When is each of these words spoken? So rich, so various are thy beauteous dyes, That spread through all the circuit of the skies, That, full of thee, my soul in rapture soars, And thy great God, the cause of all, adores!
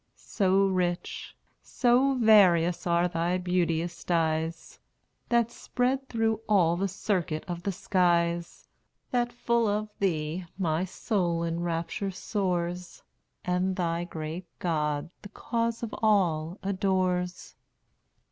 So 0.17 0.65
rich, 0.65 1.35
so 1.61 2.15
various 2.15 2.87
are 2.87 3.07
thy 3.07 3.37
beauteous 3.37 4.03
dyes, 4.03 4.79
That 5.29 5.51
spread 5.51 6.09
through 6.09 6.41
all 6.49 6.75
the 6.75 6.87
circuit 6.87 7.45
of 7.47 7.61
the 7.61 7.71
skies, 7.71 8.67
That, 9.11 9.31
full 9.31 9.67
of 9.67 9.89
thee, 9.99 10.47
my 10.57 10.85
soul 10.85 11.43
in 11.43 11.59
rapture 11.59 12.09
soars, 12.09 13.03
And 13.45 13.75
thy 13.75 14.03
great 14.05 14.47
God, 14.57 15.11
the 15.21 15.29
cause 15.29 15.83
of 15.83 15.93
all, 16.01 16.57
adores! 16.63 17.53